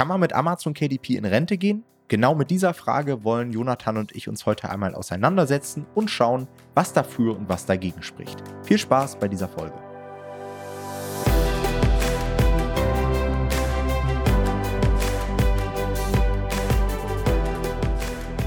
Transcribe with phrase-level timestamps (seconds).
[0.00, 1.84] Kann man mit Amazon KDP in Rente gehen?
[2.08, 6.94] Genau mit dieser Frage wollen Jonathan und ich uns heute einmal auseinandersetzen und schauen, was
[6.94, 8.42] dafür und was dagegen spricht.
[8.62, 9.74] Viel Spaß bei dieser Folge.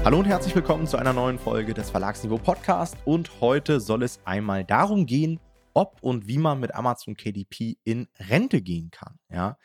[0.04, 4.18] Hallo und herzlich willkommen zu einer neuen Folge des Verlagsniveau Podcast und heute soll es
[4.24, 5.38] einmal darum gehen,
[5.72, 9.18] ob und wie man mit Amazon KDP in Rente gehen kann.
[9.30, 9.56] Ja,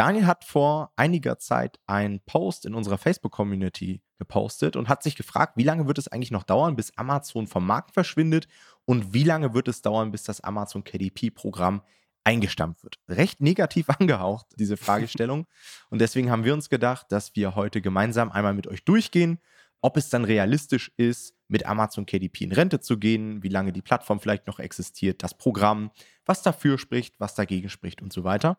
[0.00, 5.58] Daniel hat vor einiger Zeit einen Post in unserer Facebook-Community gepostet und hat sich gefragt,
[5.58, 8.48] wie lange wird es eigentlich noch dauern, bis Amazon vom Markt verschwindet
[8.86, 11.82] und wie lange wird es dauern, bis das Amazon KDP-Programm
[12.24, 12.98] eingestampft wird.
[13.10, 15.46] Recht negativ angehaucht, diese Fragestellung.
[15.90, 19.38] und deswegen haben wir uns gedacht, dass wir heute gemeinsam einmal mit euch durchgehen,
[19.82, 23.82] ob es dann realistisch ist, mit Amazon KDP in Rente zu gehen, wie lange die
[23.82, 25.90] Plattform vielleicht noch existiert, das Programm,
[26.24, 28.58] was dafür spricht, was dagegen spricht und so weiter.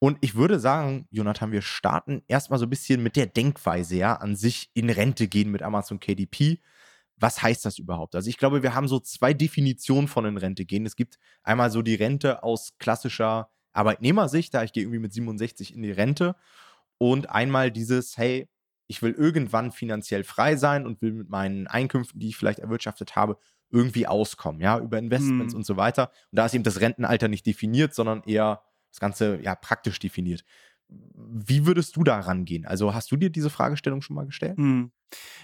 [0.00, 4.14] Und ich würde sagen, Jonathan, wir starten erstmal so ein bisschen mit der Denkweise, ja,
[4.14, 6.60] an sich in Rente gehen mit Amazon KDP.
[7.16, 8.14] Was heißt das überhaupt?
[8.14, 10.86] Also ich glaube, wir haben so zwei Definitionen von in Rente gehen.
[10.86, 15.74] Es gibt einmal so die Rente aus klassischer Arbeitnehmersicht, da ich gehe irgendwie mit 67
[15.74, 16.36] in die Rente.
[16.98, 18.48] Und einmal dieses, hey,
[18.86, 23.16] ich will irgendwann finanziell frei sein und will mit meinen Einkünften, die ich vielleicht erwirtschaftet
[23.16, 23.36] habe,
[23.70, 25.58] irgendwie auskommen, ja, über Investments hm.
[25.58, 26.10] und so weiter.
[26.30, 28.62] Und da ist eben das Rentenalter nicht definiert, sondern eher
[28.98, 30.44] das Ganze ja praktisch definiert.
[30.88, 32.64] Wie würdest du da rangehen?
[32.66, 34.56] Also hast du dir diese Fragestellung schon mal gestellt?
[34.56, 34.90] Hm.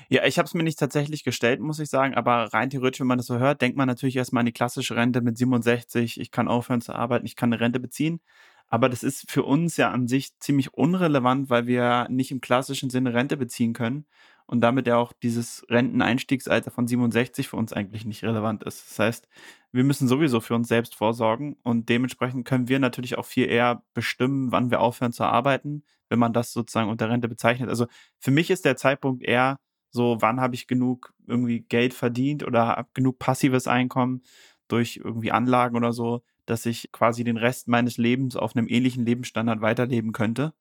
[0.08, 3.06] Ja, ich habe es mir nicht tatsächlich gestellt, muss ich sagen, aber rein theoretisch, wenn
[3.06, 6.30] man das so hört, denkt man natürlich erstmal an die klassische Rente mit 67, ich
[6.30, 8.20] kann aufhören zu arbeiten, ich kann eine Rente beziehen.
[8.68, 12.90] Aber das ist für uns ja an sich ziemlich unrelevant, weil wir nicht im klassischen
[12.90, 14.06] Sinne Rente beziehen können
[14.46, 18.90] und damit ja auch dieses Renteneinstiegsalter von 67 für uns eigentlich nicht relevant ist.
[18.90, 19.28] Das heißt,
[19.72, 23.82] wir müssen sowieso für uns selbst vorsorgen und dementsprechend können wir natürlich auch viel eher
[23.94, 27.68] bestimmen, wann wir aufhören zu arbeiten, wenn man das sozusagen unter Rente bezeichnet.
[27.70, 27.86] Also
[28.18, 29.58] für mich ist der Zeitpunkt eher
[29.90, 34.22] so, wann habe ich genug irgendwie Geld verdient oder habe genug passives Einkommen
[34.68, 39.06] durch irgendwie Anlagen oder so, dass ich quasi den Rest meines Lebens auf einem ähnlichen
[39.06, 40.52] Lebensstandard weiterleben könnte,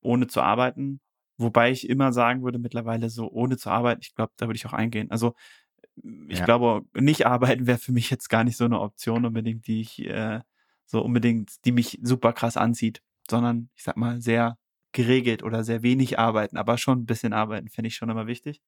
[0.00, 1.00] ohne zu arbeiten
[1.40, 4.66] Wobei ich immer sagen würde, mittlerweile so ohne zu arbeiten, ich glaube, da würde ich
[4.66, 5.10] auch eingehen.
[5.10, 5.34] Also
[6.28, 6.44] ich ja.
[6.44, 10.06] glaube, nicht arbeiten wäre für mich jetzt gar nicht so eine Option unbedingt, die ich
[10.06, 10.40] äh,
[10.86, 14.58] so unbedingt, die mich super krass anzieht, sondern ich sag mal sehr
[14.92, 18.60] geregelt oder sehr wenig arbeiten, aber schon ein bisschen arbeiten, finde ich schon immer wichtig.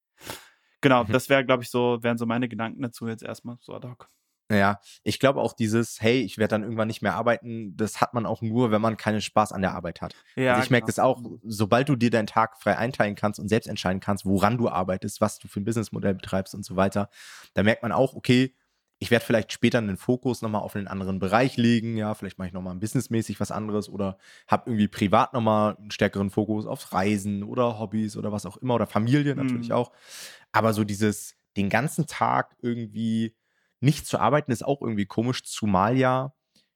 [0.81, 1.09] Genau, mhm.
[1.13, 4.09] das wäre, glaube ich, so, wären so meine Gedanken dazu jetzt erstmal so ad hoc.
[4.51, 8.13] Ja, ich glaube auch dieses, hey, ich werde dann irgendwann nicht mehr arbeiten, das hat
[8.13, 10.15] man auch nur, wenn man keinen Spaß an der Arbeit hat.
[10.37, 10.87] Ja, also ich merke genau.
[10.87, 14.59] das auch, sobald du dir deinen Tag frei einteilen kannst und selbst entscheiden kannst, woran
[14.59, 17.09] du arbeitest, was du für ein Businessmodell betreibst und so weiter,
[17.55, 18.55] da merkt man auch, okay,
[19.03, 22.47] ich werde vielleicht später einen Fokus nochmal auf einen anderen Bereich legen, ja, vielleicht mache
[22.47, 24.17] ich nochmal businessmäßig was anderes oder
[24.47, 28.77] habe irgendwie privat nochmal einen stärkeren Fokus aufs Reisen oder Hobbys oder was auch immer
[28.77, 29.75] oder Familie natürlich mhm.
[29.75, 29.93] auch.
[30.53, 33.35] Aber so dieses, den ganzen Tag irgendwie
[33.83, 36.33] nicht zu arbeiten ist auch irgendwie komisch, zumal ja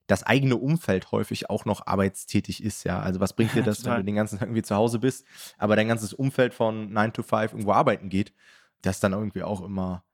[0.06, 3.00] das eigene Umfeld häufig auch noch arbeitstätig ist, ja.
[3.00, 5.24] Also was bringt dir das, wenn du den ganzen Tag irgendwie zu Hause bist,
[5.58, 8.32] aber dein ganzes Umfeld von 9 to 5 irgendwo arbeiten geht?
[8.82, 10.04] Das ist dann irgendwie auch immer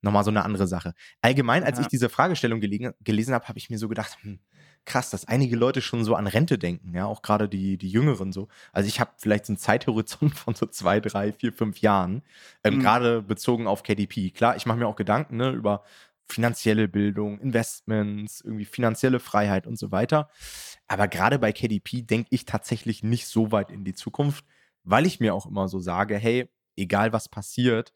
[0.00, 0.94] nochmal so eine andere Sache.
[1.20, 1.82] Allgemein, als ja.
[1.82, 4.40] ich diese Fragestellung gelegen, gelesen habe, habe ich mir so gedacht, hm,
[4.84, 8.32] krass, dass einige Leute schon so an Rente denken, ja, auch gerade die, die Jüngeren
[8.32, 8.48] so.
[8.72, 12.22] Also ich habe vielleicht so einen Zeithorizont von so zwei, drei, vier, fünf Jahren,
[12.64, 12.80] ähm, mhm.
[12.80, 14.30] gerade bezogen auf KDP.
[14.30, 15.84] Klar, ich mache mir auch Gedanken ne, über
[16.28, 20.30] finanzielle Bildung, Investments, irgendwie finanzielle Freiheit und so weiter.
[20.88, 24.44] Aber gerade bei KDP denke ich tatsächlich nicht so weit in die Zukunft,
[24.84, 27.92] weil ich mir auch immer so sage, hey, egal was passiert,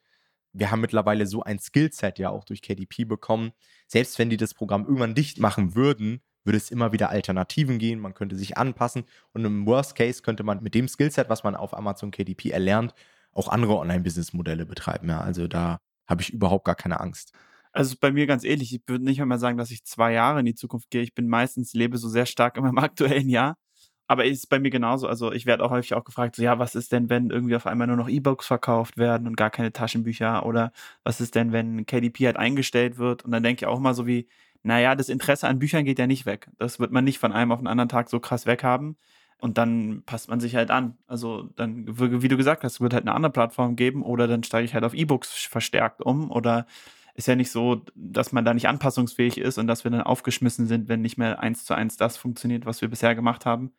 [0.52, 3.52] wir haben mittlerweile so ein Skillset ja auch durch KDP bekommen.
[3.86, 7.98] Selbst wenn die das Programm irgendwann dicht machen würden, würde es immer wieder Alternativen gehen.
[7.98, 11.56] Man könnte sich anpassen und im Worst Case könnte man mit dem Skillset, was man
[11.56, 12.94] auf Amazon KDP erlernt,
[13.32, 15.08] auch andere Online-Business-Modelle betreiben.
[15.10, 17.32] Ja, also da habe ich überhaupt gar keine Angst.
[17.76, 18.74] Also bei mir ganz ähnlich.
[18.74, 21.02] Ich würde nicht einmal sagen, dass ich zwei Jahre in die Zukunft gehe.
[21.02, 23.58] Ich bin meistens, lebe so sehr stark in meinem aktuellen Jahr.
[24.06, 25.08] Aber ist bei mir genauso.
[25.08, 27.66] Also ich werde auch häufig auch gefragt, so ja, was ist denn, wenn irgendwie auf
[27.66, 30.46] einmal nur noch E-Books verkauft werden und gar keine Taschenbücher?
[30.46, 30.72] Oder
[31.04, 33.24] was ist denn, wenn KDP halt eingestellt wird?
[33.26, 34.26] Und dann denke ich auch immer so wie,
[34.62, 36.48] naja, das Interesse an Büchern geht ja nicht weg.
[36.58, 38.96] Das wird man nicht von einem auf den anderen Tag so krass weghaben.
[39.38, 40.96] Und dann passt man sich halt an.
[41.06, 44.64] Also dann, wie du gesagt hast, wird halt eine andere Plattform geben oder dann steige
[44.64, 46.66] ich halt auf E-Books verstärkt um oder
[47.16, 50.66] ist ja nicht so, dass man da nicht anpassungsfähig ist und dass wir dann aufgeschmissen
[50.66, 53.72] sind, wenn nicht mehr eins zu eins das funktioniert, was wir bisher gemacht haben.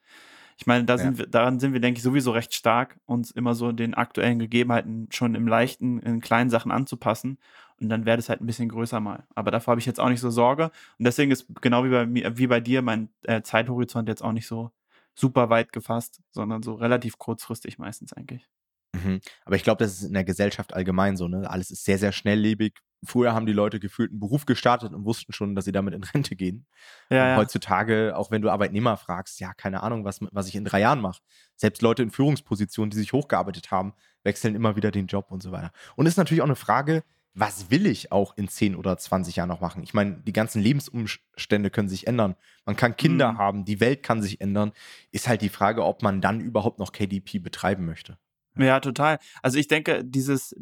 [0.59, 3.53] Ich meine, da sind wir, daran sind wir, denke ich, sowieso recht stark, uns immer
[3.53, 7.37] so den aktuellen Gegebenheiten schon im Leichten, in kleinen Sachen anzupassen.
[7.79, 9.27] Und dann wäre das halt ein bisschen größer mal.
[9.35, 10.71] Aber davor habe ich jetzt auch nicht so Sorge.
[10.97, 14.31] Und deswegen ist genau wie bei mir, wie bei dir mein äh, Zeithorizont jetzt auch
[14.31, 14.71] nicht so,
[15.13, 18.47] super weit gefasst, sondern so relativ kurzfristig meistens eigentlich.
[18.93, 19.19] Mhm.
[19.45, 21.49] Aber ich glaube, das ist in der Gesellschaft allgemein so, ne?
[21.49, 22.79] Alles ist sehr, sehr schnelllebig.
[23.03, 26.03] Früher haben die Leute gefühlt einen Beruf gestartet und wussten schon, dass sie damit in
[26.03, 26.65] Rente gehen.
[27.09, 27.37] Ja, ja.
[27.37, 31.01] Heutzutage, auch wenn du Arbeitnehmer fragst, ja, keine Ahnung, was, was ich in drei Jahren
[31.01, 31.21] mache.
[31.55, 35.51] Selbst Leute in Führungspositionen, die sich hochgearbeitet haben, wechseln immer wieder den Job und so
[35.51, 35.71] weiter.
[35.95, 37.03] Und ist natürlich auch eine Frage,
[37.39, 39.83] was will ich auch in 10 oder 20 Jahren noch machen?
[39.83, 42.35] Ich meine, die ganzen Lebensumstände können sich ändern.
[42.65, 43.37] Man kann Kinder mhm.
[43.37, 44.71] haben, die Welt kann sich ändern.
[45.11, 48.17] Ist halt die Frage, ob man dann überhaupt noch KDP betreiben möchte.
[48.59, 49.19] Ja, total.
[49.41, 50.55] Also ich denke, dieses,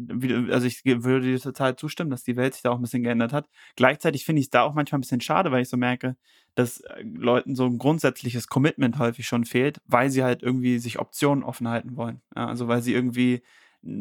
[0.49, 3.33] also ich würde dir total zustimmen, dass die Welt sich da auch ein bisschen geändert
[3.33, 3.49] hat.
[3.75, 6.15] Gleichzeitig finde ich es da auch manchmal ein bisschen schade, weil ich so merke,
[6.55, 10.99] dass äh, Leuten so ein grundsätzliches Commitment häufig schon fehlt, weil sie halt irgendwie sich
[10.99, 12.21] Optionen offen halten wollen.
[12.35, 13.41] Ja, also weil sie irgendwie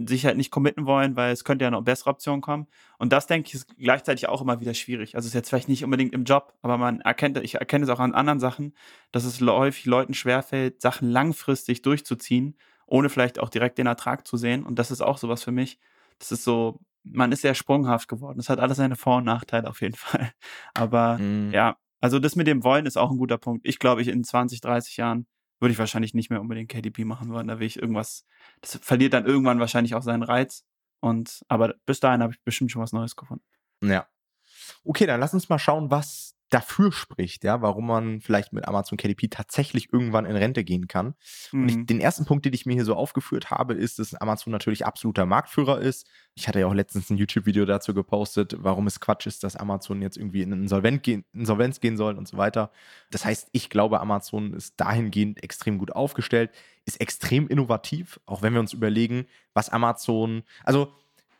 [0.07, 2.67] sich halt nicht committen wollen, weil es könnte ja noch bessere Optionen kommen.
[2.99, 5.15] Und das, denke ich, ist gleichzeitig auch immer wieder schwierig.
[5.15, 8.01] Also ist jetzt vielleicht nicht unbedingt im Job, aber man erkennt, ich erkenne es auch
[8.01, 8.73] an anderen Sachen,
[9.13, 12.57] dass es häufig Leuten schwerfällt, Sachen langfristig durchzuziehen
[12.95, 14.63] ohne vielleicht auch direkt den Ertrag zu sehen.
[14.63, 15.81] Und das ist auch sowas für mich.
[16.21, 18.37] Das ist so, man ist sehr sprunghaft geworden.
[18.37, 20.31] Das hat alles seine Vor- und Nachteile auf jeden Fall.
[20.75, 21.51] Aber mhm.
[21.53, 23.67] ja, also das mit dem Wollen ist auch ein guter Punkt.
[23.67, 25.27] Ich glaube, ich in 20, 30 Jahren
[25.59, 27.49] würde ich wahrscheinlich nicht mehr unbedingt KDP machen wollen.
[27.49, 28.27] Da will ich irgendwas,
[28.61, 30.65] das verliert dann irgendwann wahrscheinlich auch seinen Reiz.
[31.01, 33.45] Und aber bis dahin habe ich bestimmt schon was Neues gefunden.
[33.83, 34.07] Ja.
[34.85, 38.97] Okay, dann lass uns mal schauen, was dafür spricht, ja, warum man vielleicht mit Amazon
[38.97, 41.15] KDP tatsächlich irgendwann in Rente gehen kann.
[41.51, 41.63] Mhm.
[41.63, 41.87] Und ich, mhm.
[41.87, 45.27] den ersten Punkt, den ich mir hier so aufgeführt habe, ist, dass Amazon natürlich absoluter
[45.27, 46.07] Marktführer ist.
[46.35, 50.01] Ich hatte ja auch letztens ein YouTube-Video dazu gepostet, warum es Quatsch ist, dass Amazon
[50.01, 52.71] jetzt irgendwie in Insolvenz gehen, Insolvenz gehen soll und so weiter.
[53.11, 56.51] Das heißt, ich glaube, Amazon ist dahingehend extrem gut aufgestellt,
[56.85, 60.93] ist extrem innovativ, auch wenn wir uns überlegen, was Amazon, also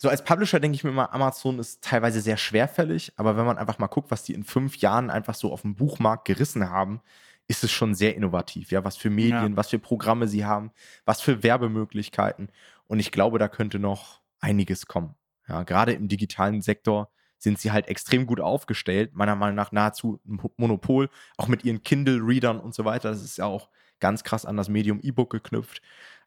[0.05, 3.57] so als Publisher denke ich mir immer, Amazon ist teilweise sehr schwerfällig, aber wenn man
[3.57, 7.01] einfach mal guckt, was die in fünf Jahren einfach so auf dem Buchmarkt gerissen haben,
[7.49, 8.71] ist es schon sehr innovativ.
[8.71, 9.57] Ja, was für Medien, ja.
[9.57, 10.73] was für Programme sie haben,
[11.07, 12.51] was für Werbemöglichkeiten.
[12.87, 15.15] Und ich glaube, da könnte noch einiges kommen.
[15.49, 17.09] Ja, gerade im digitalen Sektor
[17.39, 21.09] sind sie halt extrem gut aufgestellt, meiner Meinung nach nahezu ein Monopol,
[21.39, 23.09] auch mit ihren Kindle-Readern und so weiter.
[23.09, 25.81] Das ist ja auch ganz krass an das Medium E-Book geknüpft.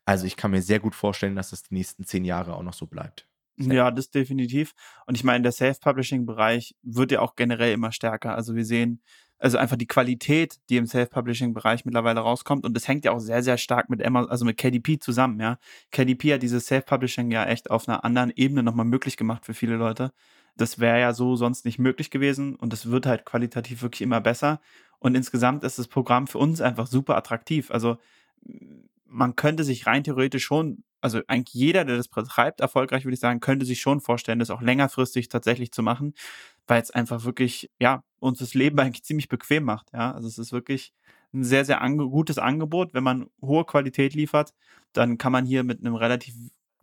[0.04, 2.74] Also ich kann mir sehr gut vorstellen, dass das die nächsten zehn Jahre auch noch
[2.74, 3.28] so bleibt.
[3.60, 4.74] Ja, das definitiv.
[5.08, 8.36] Und ich meine, der Self-Publishing-Bereich wird ja auch generell immer stärker.
[8.36, 9.02] Also wir sehen,
[9.40, 12.66] also einfach die Qualität, die im Self-Publishing-Bereich mittlerweile rauskommt.
[12.66, 15.58] Und das hängt ja auch sehr, sehr stark mit Emma, also mit KDP zusammen, ja.
[15.92, 19.76] KDP hat dieses Self-Publishing ja echt auf einer anderen Ebene nochmal möglich gemacht für viele
[19.76, 20.12] Leute.
[20.56, 24.22] Das wäre ja so sonst nicht möglich gewesen und das wird halt qualitativ wirklich immer
[24.22, 24.60] besser.
[25.00, 27.70] Und insgesamt ist das Programm für uns einfach super attraktiv.
[27.70, 27.98] Also
[29.06, 33.20] man könnte sich rein theoretisch schon also eigentlich jeder, der das betreibt, erfolgreich, würde ich
[33.20, 36.14] sagen, könnte sich schon vorstellen, das auch längerfristig tatsächlich zu machen,
[36.68, 39.92] weil es einfach wirklich, ja, uns das Leben eigentlich ziemlich bequem macht.
[39.94, 40.94] Ja, also es ist wirklich
[41.34, 42.94] ein sehr, sehr ange gutes Angebot.
[42.94, 44.54] Wenn man hohe Qualität liefert,
[44.94, 46.36] dann kann man hier mit einem relativ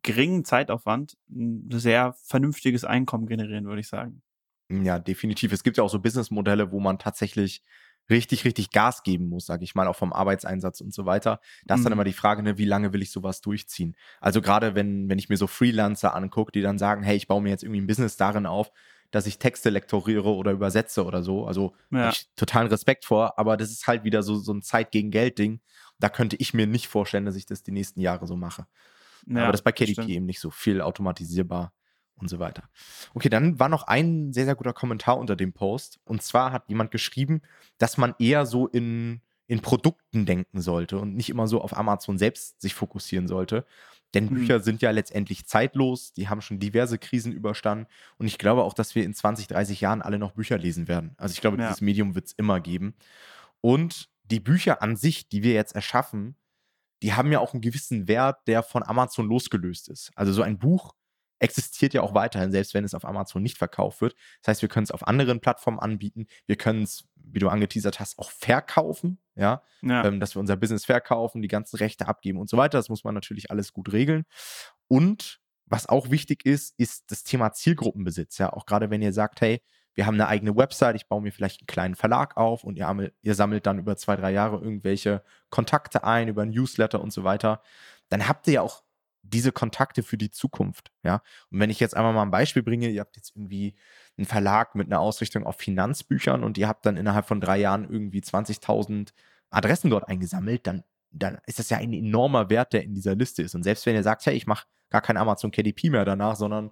[0.03, 4.23] geringen Zeitaufwand ein sehr vernünftiges Einkommen generieren, würde ich sagen.
[4.71, 5.53] Ja, definitiv.
[5.53, 7.63] Es gibt ja auch so Businessmodelle, wo man tatsächlich
[8.11, 11.41] richtig, richtig Gas geben muss, sage ich mal, auch vom Arbeitseinsatz und so weiter.
[11.65, 11.85] Da ist mhm.
[11.85, 13.97] dann immer die Frage, ne, wie lange will ich sowas durchziehen?
[14.21, 17.43] Also gerade wenn, wenn ich mir so Freelancer angucke, die dann sagen, hey, ich baue
[17.43, 18.71] mir jetzt irgendwie ein Business darin auf,
[19.11, 21.47] dass ich Texte lektoriere oder übersetze oder so.
[21.47, 22.11] Also ja.
[22.11, 25.61] ich totalen Respekt vor, aber das ist halt wieder so, so ein Zeit gegen Geld-Ding.
[26.01, 28.67] Da könnte ich mir nicht vorstellen, dass ich das die nächsten Jahre so mache.
[29.27, 31.73] Ja, aber das ist bei KDP eben nicht so viel automatisierbar
[32.17, 32.65] und so weiter.
[33.15, 35.99] Okay, dann war noch ein sehr, sehr guter Kommentar unter dem Post.
[36.05, 37.43] Und zwar hat jemand geschrieben,
[37.79, 42.19] dass man eher so in, in Produkten denken sollte und nicht immer so auf Amazon
[42.19, 43.65] selbst sich fokussieren sollte.
[44.15, 44.35] Denn mhm.
[44.35, 47.87] Bücher sind ja letztendlich zeitlos, die haben schon diverse Krisen überstanden.
[48.17, 51.15] Und ich glaube auch, dass wir in 20, 30 Jahren alle noch Bücher lesen werden.
[51.17, 51.65] Also ich glaube, ja.
[51.65, 52.95] dieses Medium wird es immer geben.
[53.61, 56.37] Und die Bücher an sich, die wir jetzt erschaffen,
[57.03, 60.11] die haben ja auch einen gewissen Wert, der von Amazon losgelöst ist.
[60.15, 60.95] Also so ein Buch
[61.45, 64.15] existiert ja auch weiterhin, selbst wenn es auf Amazon nicht verkauft wird.
[64.43, 66.27] Das heißt, wir können es auf anderen Plattformen anbieten.
[66.47, 70.05] Wir können es, wie du angeteasert hast, auch verkaufen, ja, ja.
[70.05, 72.79] Ähm, dass wir unser Business verkaufen, die ganzen Rechte abgeben und so weiter.
[72.79, 74.25] Das muss man natürlich alles gut regeln.
[74.89, 78.39] Und was auch wichtig ist, ist das Thema Zielgruppenbesitz.
[78.39, 79.63] Ja, auch gerade wenn ihr sagt, hey,
[79.95, 83.13] wir haben eine eigene Website, ich baue mir vielleicht einen kleinen Verlag auf und ihr,
[83.23, 87.63] ihr sammelt dann über zwei, drei Jahre irgendwelche Kontakte ein, über Newsletter und so weiter,
[88.09, 88.84] dann habt ihr ja auch
[89.25, 90.93] diese Kontakte für die Zukunft.
[91.03, 93.75] Ja, und wenn ich jetzt einmal mal ein Beispiel bringe, ihr habt jetzt irgendwie
[94.17, 97.89] einen Verlag mit einer Ausrichtung auf Finanzbüchern und ihr habt dann innerhalb von drei Jahren
[97.89, 99.13] irgendwie 20.000
[99.51, 103.43] Adressen dort eingesammelt, dann, dann ist das ja ein enormer Wert, der in dieser Liste
[103.43, 103.55] ist.
[103.55, 106.71] Und selbst wenn ihr sagt, hey, ich mache gar kein Amazon KDP mehr danach, sondern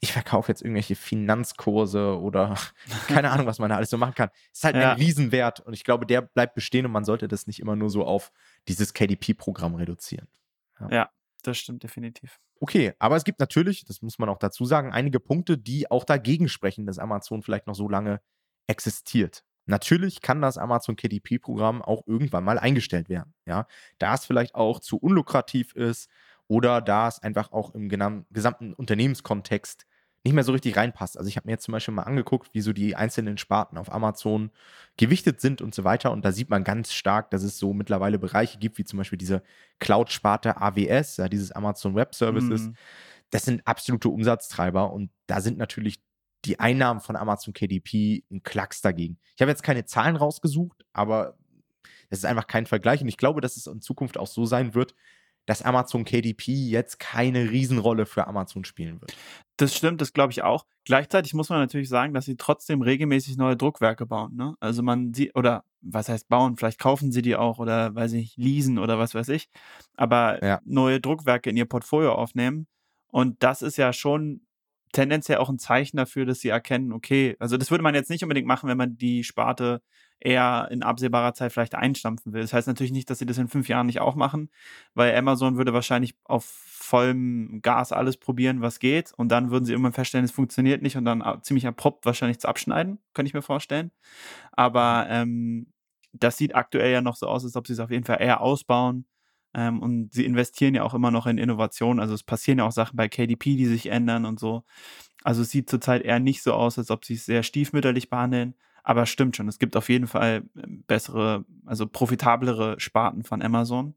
[0.00, 2.54] ich verkaufe jetzt irgendwelche Finanzkurse oder
[3.08, 4.30] keine Ahnung, was man da alles so machen kann.
[4.52, 4.92] Ist halt ja.
[4.92, 7.88] ein Riesenwert und ich glaube, der bleibt bestehen und man sollte das nicht immer nur
[7.88, 8.32] so auf
[8.68, 10.28] dieses KDP-Programm reduzieren.
[10.80, 10.88] Ja.
[10.90, 11.10] ja,
[11.46, 12.38] das stimmt definitiv.
[12.60, 16.04] Okay, aber es gibt natürlich, das muss man auch dazu sagen, einige Punkte, die auch
[16.04, 18.20] dagegen sprechen, dass Amazon vielleicht noch so lange
[18.66, 19.44] existiert.
[19.66, 23.34] Natürlich kann das Amazon KDP-Programm auch irgendwann mal eingestellt werden.
[23.46, 23.66] Ja,
[23.98, 26.08] da es vielleicht auch zu unlukrativ ist
[26.46, 29.86] oder da es einfach auch im gesamten Unternehmenskontext
[30.26, 31.16] nicht mehr so richtig reinpasst.
[31.16, 33.92] Also ich habe mir jetzt zum Beispiel mal angeguckt, wie so die einzelnen Sparten auf
[33.92, 34.50] Amazon
[34.96, 36.10] gewichtet sind und so weiter.
[36.10, 39.18] Und da sieht man ganz stark, dass es so mittlerweile Bereiche gibt, wie zum Beispiel
[39.18, 39.42] diese
[39.78, 42.62] Cloud-Sparte AWS, ja, dieses Amazon Web Services.
[42.62, 42.76] Mhm.
[43.30, 46.00] Das sind absolute Umsatztreiber und da sind natürlich
[46.44, 49.18] die Einnahmen von Amazon KDP ein Klacks dagegen.
[49.36, 51.38] Ich habe jetzt keine Zahlen rausgesucht, aber
[52.10, 53.00] es ist einfach kein Vergleich.
[53.00, 54.94] Und ich glaube, dass es in Zukunft auch so sein wird,
[55.46, 59.16] dass Amazon KDP jetzt keine Riesenrolle für Amazon spielen wird.
[59.56, 60.66] Das stimmt, das glaube ich auch.
[60.84, 64.36] Gleichzeitig muss man natürlich sagen, dass sie trotzdem regelmäßig neue Druckwerke bauen.
[64.36, 64.54] Ne?
[64.60, 68.36] Also man sieht, oder was heißt bauen, vielleicht kaufen sie die auch oder weiß ich,
[68.36, 69.48] leasen oder was weiß ich,
[69.96, 70.60] aber ja.
[70.64, 72.66] neue Druckwerke in ihr Portfolio aufnehmen.
[73.08, 74.45] Und das ist ja schon
[74.96, 78.22] tendenziell auch ein Zeichen dafür, dass sie erkennen, okay, also das würde man jetzt nicht
[78.22, 79.82] unbedingt machen, wenn man die Sparte
[80.20, 82.40] eher in absehbarer Zeit vielleicht einstampfen will.
[82.40, 84.48] Das heißt natürlich nicht, dass sie das in fünf Jahren nicht auch machen,
[84.94, 89.12] weil Amazon würde wahrscheinlich auf vollem Gas alles probieren, was geht.
[89.12, 92.48] Und dann würden sie irgendwann feststellen, es funktioniert nicht und dann ziemlich abrupt wahrscheinlich zu
[92.48, 93.90] abschneiden, könnte ich mir vorstellen.
[94.52, 95.10] Aber mhm.
[95.10, 95.72] ähm,
[96.12, 98.40] das sieht aktuell ja noch so aus, als ob sie es auf jeden Fall eher
[98.40, 99.04] ausbauen.
[99.56, 101.98] Ähm, und sie investieren ja auch immer noch in Innovation.
[101.98, 104.64] Also es passieren ja auch Sachen bei KDP, die sich ändern und so.
[105.24, 108.54] Also es sieht zurzeit eher nicht so aus, als ob sie es sehr stiefmütterlich behandeln.
[108.84, 113.94] Aber stimmt schon, es gibt auf jeden Fall ähm, bessere, also profitablere Sparten von Amazon.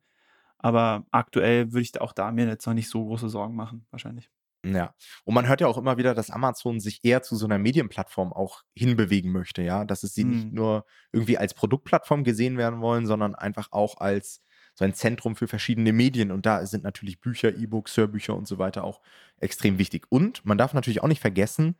[0.58, 4.32] Aber aktuell würde ich auch da mir jetzt noch nicht so große Sorgen machen, wahrscheinlich.
[4.66, 4.94] Ja.
[5.25, 8.34] Und man hört ja auch immer wieder, dass Amazon sich eher zu so einer Medienplattform
[8.34, 9.84] auch hinbewegen möchte, ja.
[9.86, 10.32] Dass es sie mhm.
[10.32, 14.42] nicht nur irgendwie als Produktplattform gesehen werden wollen, sondern einfach auch als
[14.79, 16.31] so ein Zentrum für verschiedene Medien.
[16.31, 19.01] Und da sind natürlich Bücher, E-Books, Hörbücher und so weiter auch
[19.38, 20.05] extrem wichtig.
[20.07, 21.75] Und man darf natürlich auch nicht vergessen,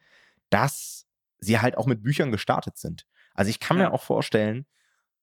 [0.50, 1.08] dass
[1.39, 3.08] sie halt auch mit Büchern gestartet sind.
[3.34, 3.86] Also ich kann ja.
[3.86, 4.65] mir auch vorstellen,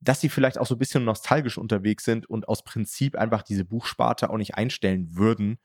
[0.01, 3.67] dass sie vielleicht auch so ein bisschen nostalgisch unterwegs sind und aus Prinzip einfach diese
[3.67, 5.59] Buchsparte auch nicht einstellen würden,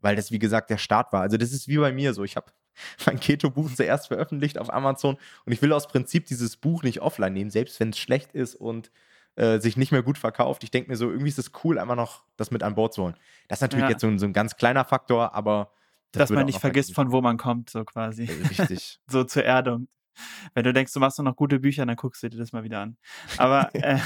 [0.00, 1.20] weil das, wie gesagt, der Start war.
[1.20, 2.24] Also das ist wie bei mir so.
[2.24, 2.50] Ich habe
[3.04, 7.34] mein Keto-Buch zuerst veröffentlicht auf Amazon und ich will aus Prinzip dieses Buch nicht offline
[7.34, 8.90] nehmen, selbst wenn es schlecht ist und
[9.38, 10.64] äh, sich nicht mehr gut verkauft.
[10.64, 13.04] Ich denke mir so, irgendwie ist es cool, einfach noch das mit an Bord zu
[13.04, 13.14] holen.
[13.46, 13.90] Das ist natürlich ja.
[13.90, 15.70] jetzt so ein, so ein ganz kleiner Faktor, aber
[16.10, 18.24] das Dass man nicht vergisst, von wo man kommt, so quasi.
[18.24, 18.98] Richtig.
[19.06, 19.86] so zur Erdung.
[20.54, 22.80] Wenn du denkst, du machst noch gute Bücher, dann guckst du dir das mal wieder
[22.80, 22.96] an.
[23.36, 23.98] Aber, äh,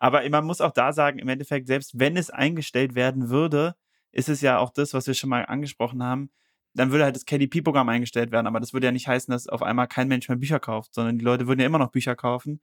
[0.00, 3.76] aber man muss auch da sagen, im Endeffekt, selbst wenn es eingestellt werden würde,
[4.10, 6.30] ist es ja auch das, was wir schon mal angesprochen haben.
[6.74, 9.62] Dann würde halt das KDP-Programm eingestellt werden, aber das würde ja nicht heißen, dass auf
[9.62, 12.60] einmal kein Mensch mehr Bücher kauft, sondern die Leute würden ja immer noch Bücher kaufen.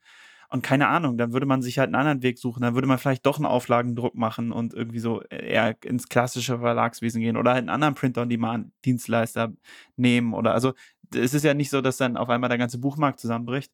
[0.49, 2.61] Und keine Ahnung, dann würde man sich halt einen anderen Weg suchen.
[2.61, 7.21] Dann würde man vielleicht doch einen Auflagendruck machen und irgendwie so eher ins klassische Verlagswesen
[7.21, 9.51] gehen oder halt einen anderen Print-on-Demand-Dienstleister
[9.97, 10.33] nehmen.
[10.33, 10.73] Oder also
[11.13, 13.73] es ist ja nicht so, dass dann auf einmal der ganze Buchmarkt zusammenbricht,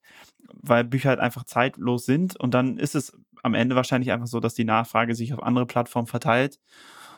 [0.53, 2.36] weil Bücher halt einfach zeitlos sind.
[2.39, 5.68] Und dann ist es am Ende wahrscheinlich einfach so, dass die Nachfrage sich auf andere
[5.68, 6.60] Plattformen verteilt.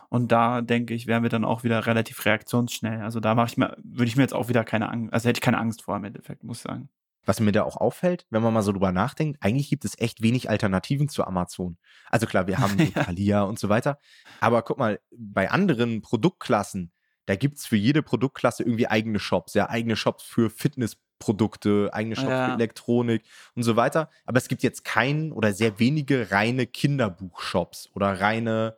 [0.10, 3.02] Und da denke ich, wären wir dann auch wieder relativ reaktionsschnell.
[3.02, 5.38] Also da mache ich mir, würde ich mir jetzt auch wieder keine Angst, also hätte
[5.38, 6.90] ich keine Angst vor im Endeffekt, muss ich sagen.
[7.26, 10.22] Was mir da auch auffällt, wenn man mal so drüber nachdenkt, eigentlich gibt es echt
[10.22, 11.78] wenig Alternativen zu Amazon.
[12.10, 13.98] Also klar, wir haben Thalia und so weiter.
[14.40, 16.92] Aber guck mal, bei anderen Produktklassen,
[17.26, 22.16] da gibt es für jede Produktklasse irgendwie eigene Shops, ja, eigene Shops für Fitnessprodukte, eigene
[22.16, 22.48] Shops ja.
[22.48, 23.24] für Elektronik
[23.56, 24.10] und so weiter.
[24.26, 28.78] Aber es gibt jetzt keinen oder sehr wenige reine Kinderbuchshops oder reine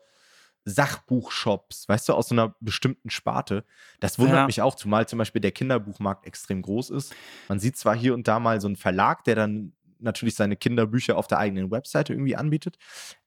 [0.67, 3.63] Sachbuchshops, weißt du, aus so einer bestimmten Sparte.
[3.99, 4.45] Das wundert ja.
[4.45, 7.15] mich auch, zumal zum Beispiel der Kinderbuchmarkt extrem groß ist.
[7.47, 11.17] Man sieht zwar hier und da mal so einen Verlag, der dann natürlich seine Kinderbücher
[11.17, 12.77] auf der eigenen Webseite irgendwie anbietet,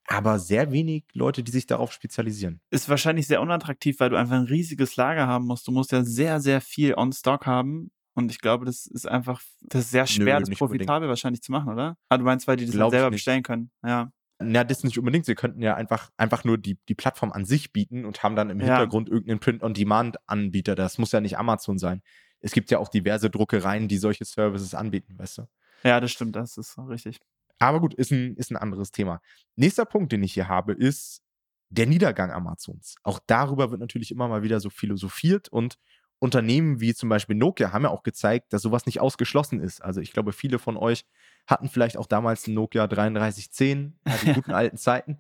[0.06, 2.60] aber sehr wenig Leute, die sich darauf spezialisieren.
[2.70, 5.66] Ist wahrscheinlich sehr unattraktiv, weil du einfach ein riesiges Lager haben musst.
[5.66, 7.90] Du musst ja sehr, sehr viel on Stock haben.
[8.14, 11.08] Und ich glaube, das ist einfach, das ist sehr schwer, Nö, das profitabel unbedingt.
[11.08, 11.96] wahrscheinlich zu machen, oder?
[12.08, 13.70] Ah, du meinst, weil die das selber bestellen können.
[13.84, 14.12] Ja.
[14.42, 15.26] Ja, das nicht unbedingt.
[15.26, 18.50] Sie könnten ja einfach, einfach nur die, die Plattform an sich bieten und haben dann
[18.50, 18.66] im ja.
[18.66, 20.74] Hintergrund irgendeinen Print-on-Demand-Anbieter.
[20.74, 22.02] Das muss ja nicht Amazon sein.
[22.40, 25.42] Es gibt ja auch diverse Druckereien, die solche Services anbieten, weißt du?
[25.84, 27.20] Ja, das stimmt, das ist richtig.
[27.58, 29.20] Aber gut, ist ein, ist ein anderes Thema.
[29.56, 31.22] Nächster Punkt, den ich hier habe, ist
[31.68, 32.96] der Niedergang Amazons.
[33.02, 35.76] Auch darüber wird natürlich immer mal wieder so philosophiert und
[36.20, 39.82] Unternehmen wie zum Beispiel Nokia haben ja auch gezeigt, dass sowas nicht ausgeschlossen ist.
[39.82, 41.06] Also ich glaube, viele von euch
[41.46, 45.18] hatten vielleicht auch damals ein Nokia 3310, ja, die guten alten Zeiten.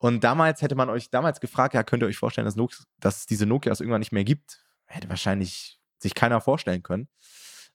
[0.00, 3.18] Und damals hätte man euch damals gefragt, ja, könnt ihr euch vorstellen, dass, Nokia, dass
[3.18, 4.64] es diese Nokias irgendwann nicht mehr gibt?
[4.86, 7.08] Hätte wahrscheinlich sich keiner vorstellen können.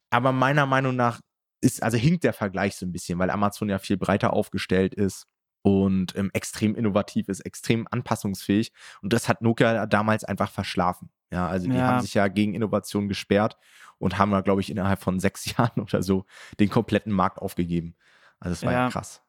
[0.09, 1.21] Aber meiner Meinung nach
[1.61, 5.25] ist, also hinkt der Vergleich so ein bisschen, weil Amazon ja viel breiter aufgestellt ist
[5.61, 8.73] und ähm, extrem innovativ ist, extrem anpassungsfähig.
[9.01, 11.09] Und das hat Nokia damals einfach verschlafen.
[11.31, 11.87] Ja, also die ja.
[11.87, 13.57] haben sich ja gegen Innovation gesperrt
[13.97, 16.25] und haben da, glaube ich, innerhalb von sechs Jahren oder so
[16.59, 17.95] den kompletten Markt aufgegeben.
[18.39, 19.21] Also das war ja, ja krass.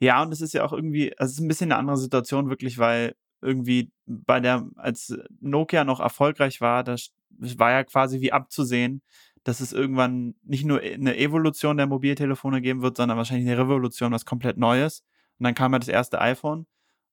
[0.00, 2.48] Ja, und es ist ja auch irgendwie, also es ist ein bisschen eine andere Situation
[2.48, 8.32] wirklich, weil irgendwie bei der, als Nokia noch erfolgreich war, das war ja quasi wie
[8.32, 9.02] abzusehen,
[9.44, 14.12] dass es irgendwann nicht nur eine Evolution der Mobiltelefone geben wird, sondern wahrscheinlich eine Revolution,
[14.12, 15.04] was komplett Neues.
[15.38, 16.66] Und dann kam ja das erste iPhone.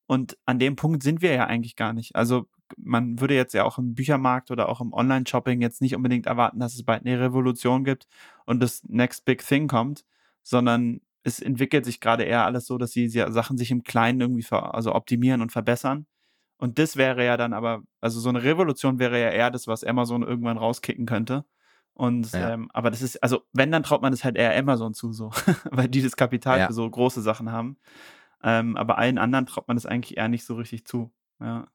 [0.07, 2.15] Und an dem Punkt sind wir ja eigentlich gar nicht.
[2.15, 2.47] Also
[2.77, 6.59] man würde jetzt ja auch im Büchermarkt oder auch im Online-Shopping jetzt nicht unbedingt erwarten,
[6.59, 8.07] dass es bald eine Revolution gibt
[8.45, 10.03] und das Next Big Thing kommt,
[10.43, 14.45] sondern es entwickelt sich gerade eher alles so, dass die Sachen sich im Kleinen irgendwie
[14.51, 16.05] also optimieren und verbessern.
[16.57, 19.83] Und das wäre ja dann aber, also so eine Revolution wäre ja eher das, was
[19.83, 21.45] Amazon irgendwann rauskicken könnte.
[21.93, 22.51] Und ja.
[22.51, 25.31] ähm, aber das ist, also wenn, dann traut man das halt eher Amazon zu, so,
[25.71, 26.67] weil die das Kapital ja.
[26.67, 27.77] für so große Sachen haben.
[28.43, 31.13] Ähm, aber allen anderen traut man das eigentlich eher nicht so richtig zu.
[31.39, 31.67] Ja.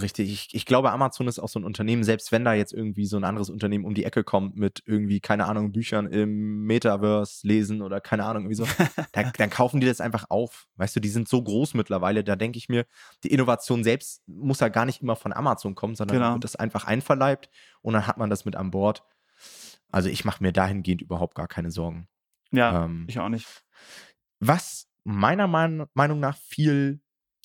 [0.00, 0.30] Richtig.
[0.30, 3.16] Ich, ich glaube, Amazon ist auch so ein Unternehmen, selbst wenn da jetzt irgendwie so
[3.16, 7.82] ein anderes Unternehmen um die Ecke kommt mit irgendwie, keine Ahnung, Büchern im Metaverse lesen
[7.82, 8.66] oder keine Ahnung, irgendwie so,
[9.12, 10.68] da, dann kaufen die das einfach auf.
[10.76, 12.86] Weißt du, die sind so groß mittlerweile, da denke ich mir,
[13.24, 16.32] die Innovation selbst muss ja gar nicht immer von Amazon kommen, sondern genau.
[16.34, 19.02] wird das einfach einverleibt und dann hat man das mit an Bord.
[19.90, 22.08] Also ich mache mir dahingehend überhaupt gar keine Sorgen.
[22.50, 23.46] Ja, ähm, ich auch nicht.
[24.40, 27.00] Was meiner Meinung nach viel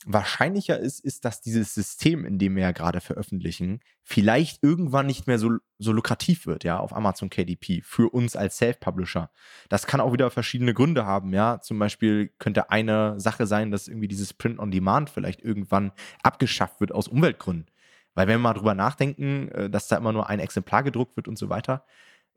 [0.05, 5.27] wahrscheinlicher ist, ist, dass dieses System, in dem wir ja gerade veröffentlichen, vielleicht irgendwann nicht
[5.27, 9.31] mehr so, so lukrativ wird, ja, auf Amazon KDP für uns als Self-Publisher.
[9.69, 11.61] Das kann auch wieder verschiedene Gründe haben, ja.
[11.61, 15.91] Zum Beispiel könnte eine Sache sein, dass irgendwie dieses Print on Demand vielleicht irgendwann
[16.21, 17.67] abgeschafft wird aus Umweltgründen.
[18.15, 21.27] Weil wenn wir mal drüber nachdenken, äh, dass da immer nur ein Exemplar gedruckt wird
[21.27, 21.85] und so weiter,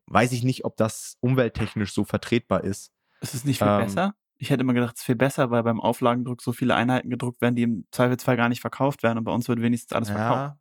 [0.07, 2.93] weiß ich nicht, ob das umwelttechnisch so vertretbar ist.
[3.19, 4.15] Ist es nicht viel ähm, besser?
[4.37, 7.41] Ich hätte immer gedacht, es ist viel besser, weil beim Auflagendruck so viele Einheiten gedruckt
[7.41, 9.17] werden, die im Zweifelsfall gar nicht verkauft werden.
[9.17, 10.57] Und bei uns wird wenigstens alles ja, verkauft.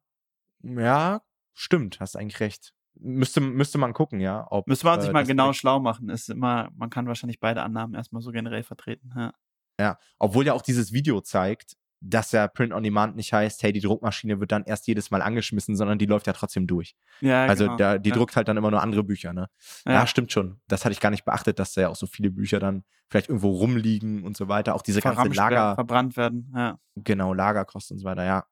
[0.63, 1.21] Ja,
[1.53, 2.73] stimmt, hast eigentlich recht.
[2.99, 4.47] Müsste, müsste man gucken, ja.
[4.51, 6.09] Ob, müsste man sich äh, mal genau schlau machen.
[6.09, 9.13] Ist immer, man kann wahrscheinlich beide Annahmen erstmal so generell vertreten.
[9.15, 9.33] Ja.
[9.79, 13.73] ja, obwohl ja auch dieses Video zeigt, dass ja Print on Demand nicht heißt, hey,
[13.73, 16.95] die Druckmaschine wird dann erst jedes Mal angeschmissen, sondern die läuft ja trotzdem durch.
[17.21, 17.77] Ja, also genau.
[17.77, 18.17] da, die ja.
[18.17, 19.49] druckt halt dann immer nur andere Bücher, ne?
[19.87, 19.93] Ja.
[19.93, 20.07] ja.
[20.07, 20.61] stimmt schon.
[20.69, 23.29] Das hatte ich gar nicht beachtet, dass da ja auch so viele Bücher dann vielleicht
[23.29, 24.75] irgendwo rumliegen und so weiter.
[24.75, 25.75] Auch diese ganze Lager.
[25.75, 26.79] verbrannt werden, ja.
[26.97, 28.45] Genau, Lagerkosten und so weiter, ja.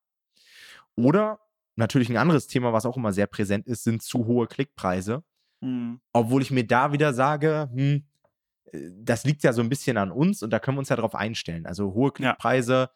[0.97, 1.41] Oder
[1.77, 5.23] natürlich ein anderes Thema, was auch immer sehr präsent ist, sind zu hohe Klickpreise.
[5.61, 6.01] Mhm.
[6.13, 8.05] Obwohl ich mir da wieder sage, hm,
[8.73, 10.97] äh, das liegt ja so ein bisschen an uns und da können wir uns ja
[10.97, 11.67] drauf einstellen.
[11.67, 12.91] Also hohe Klickpreise.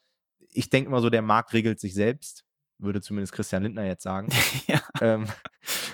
[0.58, 2.44] Ich denke immer so, der Markt regelt sich selbst,
[2.78, 4.28] würde zumindest Christian Lindner jetzt sagen.
[4.66, 4.80] ja.
[5.00, 5.26] ähm,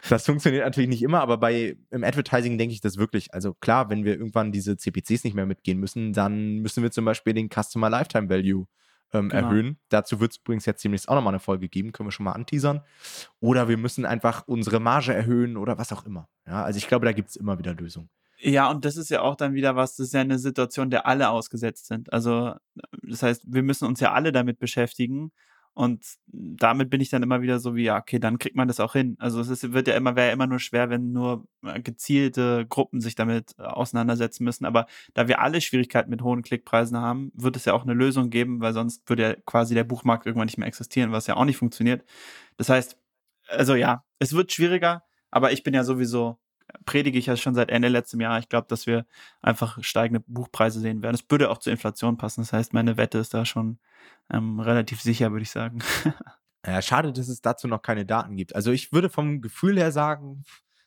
[0.08, 3.34] das funktioniert natürlich nicht immer, aber bei im Advertising denke ich das wirklich.
[3.34, 7.04] Also klar, wenn wir irgendwann diese CPCs nicht mehr mitgehen müssen, dann müssen wir zum
[7.04, 8.66] Beispiel den Customer Lifetime Value
[9.12, 9.48] ähm, genau.
[9.48, 9.78] erhöhen.
[9.90, 12.32] Dazu wird es übrigens jetzt demnächst auch nochmal eine Folge geben, können wir schon mal
[12.32, 12.80] anteasern.
[13.40, 16.28] Oder wir müssen einfach unsere Marge erhöhen oder was auch immer.
[16.46, 18.08] Ja, also ich glaube, da gibt es immer wieder Lösungen.
[18.46, 21.06] Ja, und das ist ja auch dann wieder was, das ist ja eine Situation, der
[21.06, 22.12] alle ausgesetzt sind.
[22.12, 22.54] Also,
[23.02, 25.32] das heißt, wir müssen uns ja alle damit beschäftigen.
[25.72, 28.80] Und damit bin ich dann immer wieder so wie, ja, okay, dann kriegt man das
[28.80, 29.16] auch hin.
[29.18, 32.66] Also es ist, wird ja immer, wäre ja immer nur schwer, wenn nur äh, gezielte
[32.68, 34.66] Gruppen sich damit äh, auseinandersetzen müssen.
[34.66, 38.30] Aber da wir alle Schwierigkeiten mit hohen Klickpreisen haben, wird es ja auch eine Lösung
[38.30, 41.44] geben, weil sonst würde ja quasi der Buchmarkt irgendwann nicht mehr existieren, was ja auch
[41.44, 42.04] nicht funktioniert.
[42.56, 42.96] Das heißt,
[43.48, 46.38] also ja, es wird schwieriger, aber ich bin ja sowieso
[46.84, 48.38] predige ich ja schon seit Ende letztem Jahr.
[48.38, 49.06] Ich glaube, dass wir
[49.40, 51.14] einfach steigende Buchpreise sehen werden.
[51.14, 52.42] Es würde auch zur Inflation passen.
[52.42, 53.78] Das heißt, meine Wette ist da schon
[54.30, 55.78] ähm, relativ sicher, würde ich sagen.
[56.66, 58.54] ja, schade, dass es dazu noch keine Daten gibt.
[58.54, 60.44] Also ich würde vom Gefühl her sagen,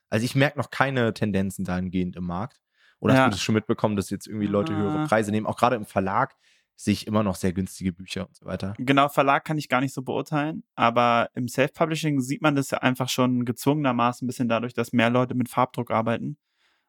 [0.09, 2.61] also ich merke noch keine Tendenzen dahingehend im Markt.
[2.99, 3.19] Oder ja.
[3.21, 5.07] hast du das schon mitbekommen, dass jetzt irgendwie Leute höhere ah.
[5.07, 5.45] Preise nehmen?
[5.45, 6.35] Auch gerade im Verlag
[6.77, 8.75] sehe ich immer noch sehr günstige Bücher und so weiter.
[8.77, 12.77] Genau, Verlag kann ich gar nicht so beurteilen, aber im Self-Publishing sieht man das ja
[12.77, 16.37] einfach schon gezwungenermaßen ein bisschen dadurch, dass mehr Leute mit Farbdruck arbeiten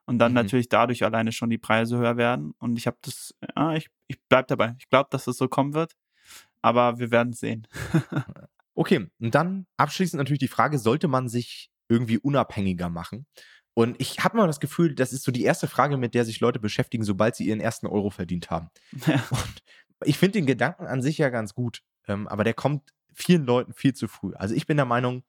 [0.04, 0.36] und dann mhm.
[0.36, 2.52] natürlich dadurch alleine schon die Preise höher werden.
[2.58, 4.76] Und ich habe das, ja, ich, ich bleib dabei.
[4.78, 5.96] Ich glaube, dass es das so kommen wird,
[6.60, 7.66] aber wir werden es sehen.
[8.74, 13.26] okay, und dann abschließend natürlich die Frage, sollte man sich irgendwie unabhängiger machen?
[13.78, 16.40] Und ich habe mal das Gefühl, das ist so die erste Frage, mit der sich
[16.40, 18.70] Leute beschäftigen, sobald sie ihren ersten Euro verdient haben.
[19.06, 19.24] Ja.
[19.30, 19.62] Und
[20.04, 23.72] ich finde den Gedanken an sich ja ganz gut, ähm, aber der kommt vielen Leuten
[23.72, 24.34] viel zu früh.
[24.34, 25.22] Also ich bin der Meinung,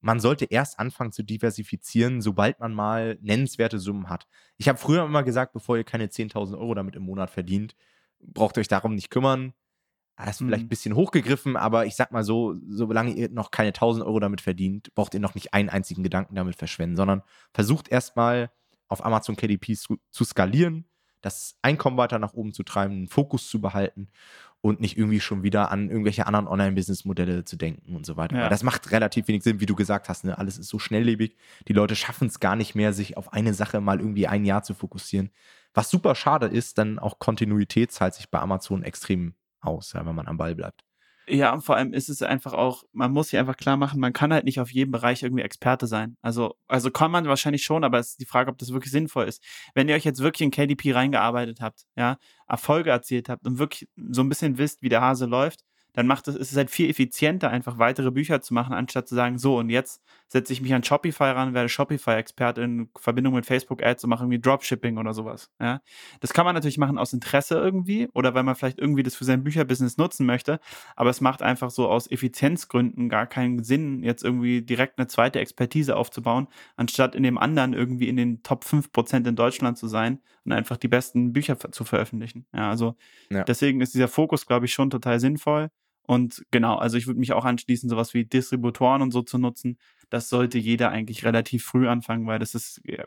[0.00, 4.28] man sollte erst anfangen zu diversifizieren, sobald man mal nennenswerte Summen hat.
[4.56, 7.74] Ich habe früher immer gesagt, bevor ihr keine 10.000 Euro damit im Monat verdient,
[8.20, 9.52] braucht ihr euch darum nicht kümmern.
[10.20, 10.66] Das ah, ist vielleicht mhm.
[10.66, 14.42] ein bisschen hochgegriffen, aber ich sag mal so, solange ihr noch keine 1000 Euro damit
[14.42, 17.22] verdient, braucht ihr noch nicht einen einzigen Gedanken damit verschwenden, sondern
[17.54, 18.50] versucht erstmal
[18.88, 20.84] auf Amazon KDP zu, zu skalieren,
[21.22, 24.08] das Einkommen weiter nach oben zu treiben, einen Fokus zu behalten
[24.60, 28.36] und nicht irgendwie schon wieder an irgendwelche anderen Online-Business-Modelle zu denken und so weiter.
[28.36, 28.42] Ja.
[28.42, 30.24] Weil das macht relativ wenig Sinn, wie du gesagt hast.
[30.24, 30.36] Ne?
[30.36, 31.36] Alles ist so schnelllebig.
[31.66, 34.62] Die Leute schaffen es gar nicht mehr, sich auf eine Sache mal irgendwie ein Jahr
[34.62, 35.30] zu fokussieren.
[35.72, 40.14] Was super schade ist, dann auch Kontinuität zahlt sich bei Amazon extrem aus, ja, wenn
[40.14, 40.84] man am Ball bleibt.
[41.32, 44.12] Ja, und vor allem ist es einfach auch, man muss sich einfach klar machen, man
[44.12, 46.16] kann halt nicht auf jedem Bereich irgendwie Experte sein.
[46.22, 49.26] Also, also kann man wahrscheinlich schon, aber es ist die Frage, ob das wirklich sinnvoll
[49.26, 49.40] ist.
[49.74, 52.16] Wenn ihr euch jetzt wirklich in KDP reingearbeitet habt, ja,
[52.48, 55.60] Erfolge erzielt habt und wirklich so ein bisschen wisst, wie der Hase läuft,
[55.92, 59.14] dann macht es, ist es halt viel effizienter, einfach weitere Bücher zu machen, anstatt zu
[59.14, 63.46] sagen, so und jetzt setze ich mich an Shopify ran, werde Shopify-Experte in Verbindung mit
[63.46, 65.50] Facebook-Ads und mache irgendwie Dropshipping oder sowas.
[65.60, 65.80] Ja?
[66.20, 69.24] Das kann man natürlich machen aus Interesse irgendwie oder weil man vielleicht irgendwie das für
[69.24, 70.60] sein Bücherbusiness nutzen möchte,
[70.94, 75.40] aber es macht einfach so aus Effizienzgründen gar keinen Sinn, jetzt irgendwie direkt eine zweite
[75.40, 80.20] Expertise aufzubauen, anstatt in dem anderen irgendwie in den Top 5% in Deutschland zu sein
[80.44, 82.46] und einfach die besten Bücher zu veröffentlichen.
[82.54, 82.96] Ja, also
[83.30, 83.44] ja.
[83.44, 85.70] deswegen ist dieser Fokus, glaube ich, schon total sinnvoll.
[86.10, 89.78] Und genau, also ich würde mich auch anschließen, sowas wie Distributoren und so zu nutzen.
[90.08, 93.06] Das sollte jeder eigentlich relativ früh anfangen, weil das ist, ja,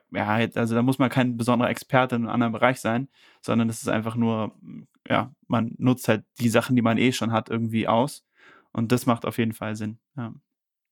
[0.56, 3.10] also da muss man kein besonderer Experte in einem anderen Bereich sein,
[3.42, 4.56] sondern das ist einfach nur,
[5.06, 8.26] ja, man nutzt halt die Sachen, die man eh schon hat, irgendwie aus.
[8.72, 10.00] Und das macht auf jeden Fall Sinn.
[10.16, 10.34] Ja.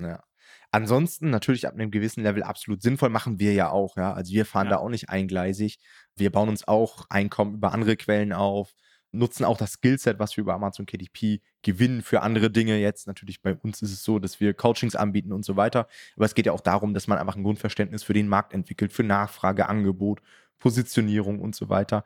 [0.01, 0.21] ja.
[0.69, 4.11] Ansonsten natürlich ab einem gewissen Level absolut sinnvoll machen wir ja auch, ja.
[4.11, 4.71] Also wir fahren ja.
[4.71, 5.79] da auch nicht eingleisig.
[6.17, 8.73] Wir bauen uns auch Einkommen über andere Quellen auf
[9.11, 12.77] nutzen auch das Skillset, was wir über Amazon KDP gewinnen für andere Dinge.
[12.79, 15.87] Jetzt natürlich bei uns ist es so, dass wir Coachings anbieten und so weiter.
[16.15, 18.93] Aber es geht ja auch darum, dass man einfach ein Grundverständnis für den Markt entwickelt,
[18.93, 20.21] für Nachfrage, Angebot,
[20.59, 22.03] Positionierung und so weiter.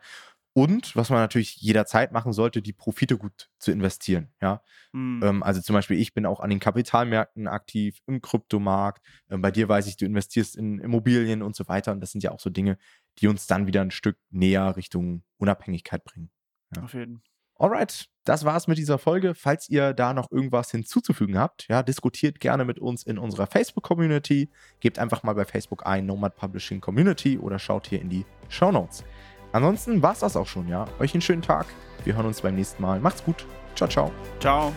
[0.56, 4.30] Und was man natürlich jederzeit machen sollte, die Profite gut zu investieren.
[4.40, 5.20] Ja, mhm.
[5.22, 9.04] ähm, also zum Beispiel ich bin auch an den Kapitalmärkten aktiv, im Kryptomarkt.
[9.28, 11.92] Ähm, bei dir weiß ich, du investierst in Immobilien und so weiter.
[11.92, 12.78] Und das sind ja auch so Dinge,
[13.18, 16.30] die uns dann wieder ein Stück näher Richtung Unabhängigkeit bringen.
[16.74, 16.82] Ja.
[16.82, 17.22] Auf jeden.
[17.58, 19.34] Alright, das war's mit dieser Folge.
[19.34, 24.50] Falls ihr da noch irgendwas hinzuzufügen habt, ja, diskutiert gerne mit uns in unserer Facebook-Community.
[24.80, 28.70] Gebt einfach mal bei Facebook ein Nomad Publishing Community oder schaut hier in die Show
[28.70, 29.04] Notes.
[29.52, 30.84] Ansonsten war's das auch schon, ja.
[30.98, 31.66] Euch einen schönen Tag.
[32.04, 33.00] Wir hören uns beim nächsten Mal.
[33.00, 33.46] Macht's gut.
[33.74, 34.12] Ciao, ciao.
[34.38, 34.72] Ciao.